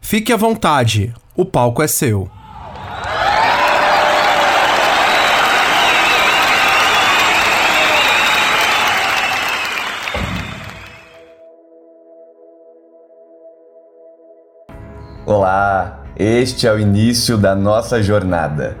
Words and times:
Fique 0.00 0.32
à 0.32 0.36
vontade, 0.36 1.14
o 1.36 1.44
palco 1.44 1.82
é 1.82 1.86
seu. 1.86 2.28
Olá, 15.32 16.02
este 16.16 16.66
é 16.66 16.72
o 16.72 16.78
início 16.80 17.38
da 17.38 17.54
nossa 17.54 18.02
jornada. 18.02 18.76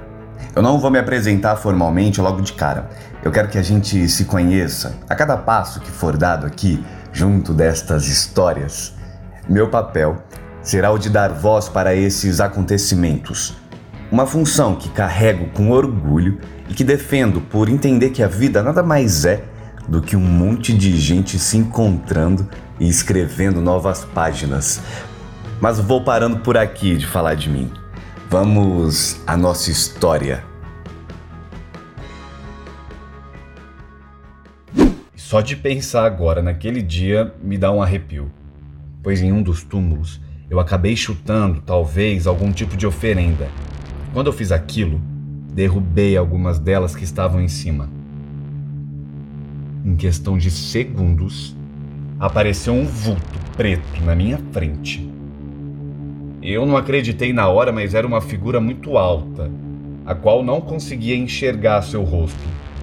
Eu 0.52 0.60
não 0.60 0.80
vou 0.80 0.90
me 0.90 0.98
apresentar 0.98 1.54
formalmente 1.54 2.20
logo 2.20 2.40
de 2.40 2.54
cara. 2.54 2.90
Eu 3.22 3.30
quero 3.30 3.46
que 3.46 3.56
a 3.56 3.62
gente 3.62 4.08
se 4.08 4.24
conheça 4.24 4.96
a 5.08 5.14
cada 5.14 5.36
passo 5.36 5.78
que 5.78 5.92
for 5.92 6.16
dado 6.16 6.44
aqui, 6.44 6.84
junto 7.12 7.54
destas 7.54 8.08
histórias. 8.08 8.94
Meu 9.48 9.68
papel 9.68 10.16
será 10.60 10.90
o 10.90 10.98
de 10.98 11.08
dar 11.08 11.32
voz 11.32 11.68
para 11.68 11.94
esses 11.94 12.40
acontecimentos. 12.40 13.56
Uma 14.10 14.26
função 14.26 14.74
que 14.74 14.88
carrego 14.88 15.50
com 15.50 15.70
orgulho 15.70 16.40
e 16.68 16.74
que 16.74 16.82
defendo 16.82 17.40
por 17.40 17.68
entender 17.68 18.10
que 18.10 18.24
a 18.24 18.28
vida 18.28 18.60
nada 18.60 18.82
mais 18.82 19.24
é 19.24 19.44
do 19.86 20.02
que 20.02 20.16
um 20.16 20.20
monte 20.20 20.76
de 20.76 20.98
gente 20.98 21.38
se 21.38 21.56
encontrando 21.56 22.48
e 22.80 22.88
escrevendo 22.88 23.60
novas 23.60 24.04
páginas. 24.04 24.80
Mas 25.60 25.78
vou 25.78 26.02
parando 26.02 26.38
por 26.38 26.56
aqui 26.56 26.96
de 26.96 27.06
falar 27.06 27.34
de 27.34 27.50
mim. 27.50 27.70
Vamos 28.30 29.20
à 29.26 29.36
nossa 29.36 29.70
história. 29.70 30.42
Só 35.14 35.42
de 35.42 35.54
pensar 35.56 36.06
agora 36.06 36.40
naquele 36.40 36.80
dia 36.80 37.34
me 37.42 37.58
dá 37.58 37.70
um 37.70 37.82
arrepio, 37.82 38.30
pois 39.02 39.20
em 39.20 39.32
um 39.32 39.42
dos 39.42 39.62
túmulos 39.62 40.18
eu 40.48 40.58
acabei 40.58 40.96
chutando, 40.96 41.60
talvez, 41.60 42.26
algum 42.26 42.50
tipo 42.50 42.74
de 42.74 42.86
oferenda. 42.86 43.46
Quando 44.14 44.28
eu 44.28 44.32
fiz 44.32 44.50
aquilo, 44.50 44.98
derrubei 45.52 46.16
algumas 46.16 46.58
delas 46.58 46.96
que 46.96 47.04
estavam 47.04 47.40
em 47.40 47.48
cima. 47.48 47.88
Em 49.84 49.94
questão 49.94 50.38
de 50.38 50.50
segundos, 50.50 51.54
apareceu 52.18 52.72
um 52.72 52.86
vulto 52.86 53.38
preto 53.56 54.02
na 54.04 54.14
minha 54.14 54.38
frente. 54.52 55.19
Eu 56.42 56.64
não 56.64 56.76
acreditei 56.76 57.32
na 57.32 57.48
hora, 57.48 57.70
mas 57.70 57.94
era 57.94 58.06
uma 58.06 58.20
figura 58.20 58.60
muito 58.60 58.96
alta, 58.96 59.50
a 60.06 60.14
qual 60.14 60.42
não 60.42 60.60
conseguia 60.60 61.16
enxergar 61.16 61.82
seu 61.82 62.02
rosto. 62.02 62.38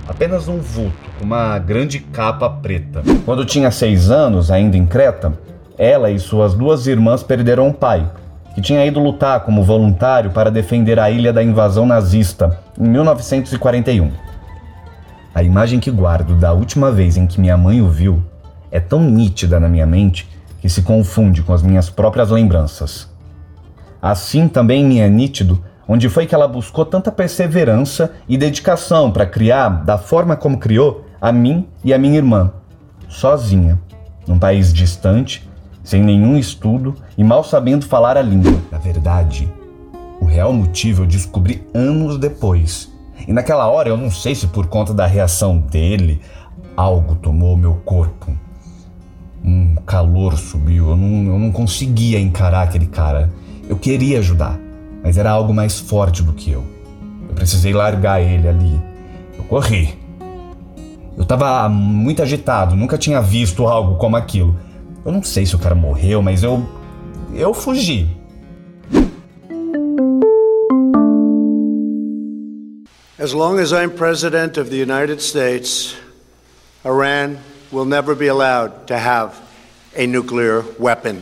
Apenas 0.08 0.48
um 0.48 0.60
vulto 0.60 1.08
uma 1.22 1.58
grande 1.58 2.00
capa 2.00 2.50
preta. 2.50 3.02
Quando 3.26 3.46
tinha 3.46 3.72
seis 3.72 4.10
anos, 4.10 4.52
ainda 4.52 4.78
em 4.78 4.86
Creta, 4.86 5.34
ela 5.78 6.10
e 6.10 6.20
suas 6.20 6.54
duas 6.54 6.88
irmãs 6.88 7.24
perderam 7.24 7.70
o 7.70 7.74
pai, 7.74 8.10
que 8.54 8.62
tinha 8.62 8.86
ido 8.86 9.00
lutar 9.00 9.42
como 9.42 9.64
voluntário 9.64 10.32
para 10.32 10.52
defender 10.52 11.00
a 11.00 11.10
ilha 11.10 11.34
da 11.34 11.44
invasão 11.44 11.86
nazista 11.86 12.60
em 12.80 12.88
1941. 12.88 14.12
A 15.34 15.44
imagem 15.44 15.80
que 15.80 15.92
guardo 15.92 16.36
da 16.36 16.52
última 16.52 16.92
vez 16.92 17.18
em 17.18 17.28
que 17.28 17.40
minha 17.40 17.58
mãe 17.58 17.82
o 17.82 17.90
viu 17.90 18.24
é 18.72 18.80
tão 18.80 19.02
nítida 19.02 19.60
na 19.60 19.70
minha 19.70 19.86
mente 19.86 20.28
que 20.62 20.70
se 20.70 20.82
confunde 20.82 21.44
com 21.44 21.54
as 21.54 21.62
minhas 21.62 21.90
próprias 21.90 22.32
lembranças. 22.32 23.17
Assim 24.02 24.48
também 24.48 24.86
me 24.86 25.00
é 25.00 25.10
nítido 25.10 25.64
onde 25.88 26.10
foi 26.10 26.26
que 26.26 26.36
ela 26.36 26.48
buscou 26.48 26.86
tanta 26.86 27.12
perseverança 27.12 28.12
e 28.28 28.38
dedicação 28.38 29.10
para 29.10 29.26
criar, 29.26 29.70
da 29.86 29.98
forma 29.98 30.36
como 30.36 30.58
criou, 30.58 31.06
a 31.22 31.32
mim 31.32 31.66
e 31.84 31.94
a 31.94 31.98
minha 31.98 32.18
irmã, 32.18 32.52
sozinha, 33.08 33.80
num 34.28 34.38
país 34.38 34.74
distante 34.74 35.48
sem 35.88 36.04
nenhum 36.04 36.38
estudo 36.38 36.96
e 37.18 37.24
mal 37.24 37.46
sabendo 37.46 37.86
falar 37.86 38.18
a 38.18 38.22
língua. 38.22 38.60
Na 38.70 38.78
verdade, 38.78 39.50
o 40.20 40.26
real 40.26 40.52
motivo 40.52 41.04
eu 41.04 41.08
descobri 41.08 41.66
anos 41.74 42.18
depois. 42.18 42.92
E 43.26 43.32
naquela 43.32 43.68
hora 43.68 43.88
eu 43.88 43.96
não 43.96 44.12
sei 44.12 44.36
se 44.36 44.48
por 44.48 44.68
conta 44.68 44.94
da 44.94 45.08
reação 45.08 45.58
dele, 45.58 46.20
algo 46.76 47.16
tomou 47.16 47.56
meu 47.56 47.76
corpo. 47.86 48.38
Um 49.42 49.76
calor 49.86 50.38
subiu, 50.38 50.90
eu 50.90 50.98
não, 50.98 51.34
eu 51.34 51.40
não 51.40 51.52
conseguia 51.54 52.20
encarar 52.20 52.64
aquele 52.64 52.88
cara. 52.88 53.32
Eu 53.70 53.76
queria 53.78 54.20
ajudar, 54.20 54.58
mas 55.04 55.18
era 55.18 55.30
algo 55.30 55.54
mais 55.54 55.80
forte 55.80 56.24
do 56.24 56.34
que 56.34 56.52
eu. 56.52 56.64
Eu 57.28 57.36
precisei 57.36 57.74
largar 57.74 58.22
ele 58.22 58.48
ali. 58.48 58.82
Eu 59.38 59.44
corri. 59.44 59.94
Eu 61.18 61.24
estava 61.24 61.68
muito 61.68 62.22
agitado, 62.22 62.76
nunca 62.76 62.98
tinha 62.98 63.22
visto 63.22 63.68
algo 63.68 63.96
como 63.96 64.16
aquilo. 64.16 64.58
Eu 65.04 65.12
não 65.12 65.24
sei 65.24 65.46
se 65.46 65.56
o 65.56 65.60
cara 65.60 65.76
morreu, 65.76 66.22
mas 66.22 66.44
eu. 66.44 66.66
Eu 67.34 67.54
fugi. 67.54 68.08
As 73.20 73.34
long 73.34 73.58
as 73.60 73.72
I'm 73.72 73.90
President 73.90 74.58
of 74.58 74.70
the 74.70 74.78
United 74.78 75.22
States, 75.22 75.96
Iran 76.86 77.38
will 77.72 77.86
never 77.86 78.16
be 78.16 78.28
allowed 78.28 78.86
to 78.88 78.94
have 78.94 79.36
a 79.96 80.06
nuclear 80.06 80.64
weapon. 80.80 81.22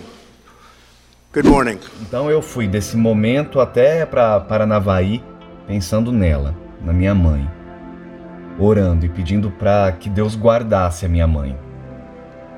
Good 1.36 1.50
morning. 1.50 1.80
Então 2.02 2.32
eu 2.32 2.42
fui 2.42 2.66
desse 2.66 2.96
momento 2.96 3.60
até 3.60 4.06
para 4.06 4.40
Paranavaí 4.40 5.22
pensando 5.68 6.10
nela, 6.10 6.56
na 6.82 6.94
minha 6.94 7.14
mãe, 7.14 7.46
orando 8.58 9.06
e 9.06 9.10
pedindo 9.10 9.52
para 9.52 9.92
que 9.92 10.10
Deus 10.10 10.38
guardasse 10.38 11.06
a 11.06 11.10
minha 11.10 11.28
mãe. 11.28 11.60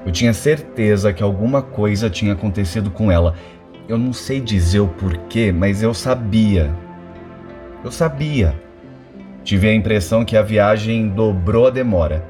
Eu 0.05 0.11
tinha 0.11 0.31
certeza 0.31 1.11
que 1.11 1.23
alguma 1.23 1.59
coisa 1.59 2.07
tinha 2.07 2.33
acontecido 2.33 2.91
com 2.91 3.11
ela. 3.11 3.33
Eu 3.89 3.97
não 3.97 4.13
sei 4.13 4.39
dizer 4.39 4.81
o 4.81 4.87
porquê, 4.89 5.51
mas 5.51 5.81
eu 5.81 5.91
sabia. 5.91 6.71
Eu 7.83 7.91
sabia. 7.91 8.53
Tive 9.43 9.69
a 9.69 9.73
impressão 9.73 10.23
que 10.23 10.37
a 10.37 10.43
viagem 10.43 11.09
dobrou 11.09 11.65
a 11.65 11.71
demora. 11.71 12.23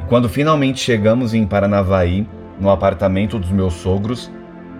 E 0.00 0.04
quando 0.04 0.26
finalmente 0.26 0.80
chegamos 0.80 1.34
em 1.34 1.46
Paranavaí, 1.46 2.26
no 2.58 2.70
apartamento 2.70 3.38
dos 3.38 3.50
meus 3.50 3.74
sogros, 3.74 4.32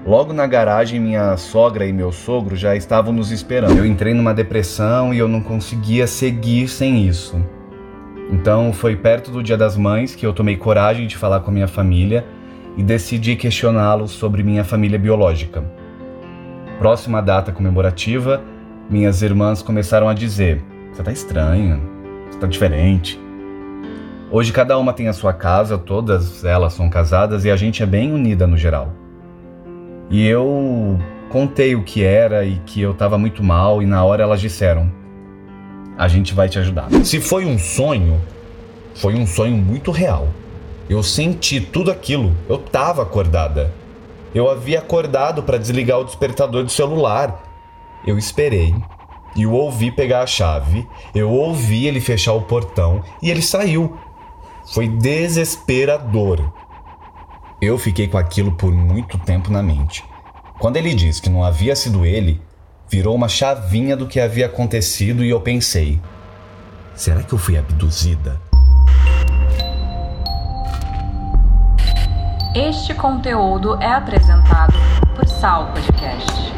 logo 0.06 0.32
na 0.32 0.46
garagem 0.46 1.00
minha 1.00 1.36
sogra 1.36 1.84
e 1.84 1.92
meu 1.92 2.12
sogro 2.12 2.54
já 2.54 2.76
estavam 2.76 3.12
nos 3.12 3.32
esperando. 3.32 3.76
Eu 3.76 3.84
entrei 3.84 4.14
numa 4.14 4.32
depressão 4.32 5.12
e 5.12 5.18
eu 5.18 5.26
não 5.26 5.42
conseguia 5.42 6.06
seguir 6.06 6.68
sem 6.68 7.06
isso. 7.06 7.44
Então 8.30 8.72
foi 8.72 8.94
perto 8.94 9.30
do 9.30 9.42
Dia 9.42 9.56
das 9.56 9.76
Mães 9.76 10.14
que 10.14 10.24
eu 10.24 10.32
tomei 10.32 10.56
coragem 10.56 11.06
de 11.06 11.16
falar 11.16 11.40
com 11.40 11.50
a 11.50 11.54
minha 11.54 11.68
família 11.68 12.24
e 12.76 12.82
decidi 12.82 13.34
questioná-los 13.34 14.12
sobre 14.12 14.42
minha 14.42 14.62
família 14.62 14.98
biológica. 14.98 15.64
Próxima 16.78 17.20
data 17.20 17.50
comemorativa, 17.50 18.42
minhas 18.88 19.22
irmãs 19.22 19.62
começaram 19.62 20.08
a 20.08 20.14
dizer: 20.14 20.62
Você 20.92 21.02
tá 21.02 21.10
estranho, 21.10 21.80
você 22.30 22.38
tá 22.38 22.46
diferente. 22.46 23.18
Hoje 24.30 24.52
cada 24.52 24.76
uma 24.76 24.92
tem 24.92 25.08
a 25.08 25.12
sua 25.12 25.32
casa, 25.32 25.78
todas 25.78 26.44
elas 26.44 26.74
são 26.74 26.90
casadas 26.90 27.44
e 27.44 27.50
a 27.50 27.56
gente 27.56 27.82
é 27.82 27.86
bem 27.86 28.12
unida 28.12 28.46
no 28.46 28.56
geral. 28.56 29.05
E 30.08 30.26
eu 30.26 30.98
contei 31.30 31.74
o 31.74 31.82
que 31.82 32.02
era 32.02 32.44
e 32.44 32.58
que 32.60 32.80
eu 32.80 32.94
tava 32.94 33.18
muito 33.18 33.42
mal, 33.42 33.82
e 33.82 33.86
na 33.86 34.04
hora 34.04 34.22
elas 34.22 34.40
disseram: 34.40 34.90
a 35.98 36.08
gente 36.08 36.34
vai 36.34 36.48
te 36.48 36.58
ajudar. 36.58 36.88
Se 37.04 37.20
foi 37.20 37.44
um 37.44 37.58
sonho, 37.58 38.20
foi 38.94 39.14
um 39.14 39.26
sonho 39.26 39.56
muito 39.56 39.90
real. 39.90 40.28
Eu 40.88 41.02
senti 41.02 41.60
tudo 41.60 41.90
aquilo. 41.90 42.32
Eu 42.48 42.56
estava 42.56 43.02
acordada. 43.02 43.72
Eu 44.34 44.48
havia 44.48 44.78
acordado 44.78 45.42
para 45.42 45.58
desligar 45.58 45.98
o 45.98 46.04
despertador 46.04 46.62
do 46.62 46.70
celular. 46.70 47.42
Eu 48.06 48.16
esperei 48.18 48.74
e 49.34 49.47
o 49.47 49.52
ouvi 49.52 49.91
pegar 49.91 50.22
a 50.22 50.26
chave. 50.26 50.86
Eu 51.14 51.30
ouvi 51.30 51.86
ele 51.86 52.00
fechar 52.00 52.34
o 52.34 52.42
portão 52.42 53.02
e 53.22 53.30
ele 53.30 53.42
saiu. 53.42 53.97
Foi 54.72 54.86
desesperador. 54.86 56.52
Eu 57.60 57.78
fiquei 57.78 58.06
com 58.06 58.18
aquilo 58.18 58.53
por 58.53 58.70
muito 58.70 59.16
tempo 59.16 59.50
na 59.50 59.62
mente. 59.62 60.04
Quando 60.58 60.76
ele 60.76 60.94
disse 60.94 61.22
que 61.22 61.30
não 61.30 61.42
havia 61.42 61.74
sido 61.74 62.04
ele, 62.04 62.38
virou 62.86 63.14
uma 63.14 63.28
chavinha 63.28 63.97
do 63.97 64.06
que 64.06 64.20
havia 64.20 64.44
acontecido 64.44 65.24
e 65.24 65.30
eu 65.30 65.41
pensei: 65.41 65.98
será 66.94 67.22
que 67.22 67.32
eu 67.32 67.38
fui 67.38 67.56
abduzida? 67.56 68.38
Este 72.54 72.92
conteúdo 72.92 73.80
é 73.82 73.91
apresentado 73.91 74.74
por 75.14 75.26
Sal 75.26 75.72
Podcast. 75.72 76.55